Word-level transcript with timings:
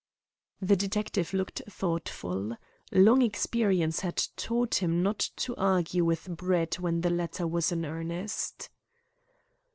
The 0.59 0.75
detective 0.75 1.31
looked 1.31 1.61
thoughtful. 1.69 2.57
Long 2.91 3.21
experience 3.21 3.99
had 3.99 4.17
taught 4.35 4.81
him 4.81 5.03
not 5.03 5.19
to 5.35 5.55
argue 5.57 6.03
with 6.03 6.27
Brett 6.35 6.79
when 6.79 7.01
the 7.01 7.11
latter 7.11 7.45
was 7.45 7.71
in 7.71 7.85
earnest. 7.85 8.71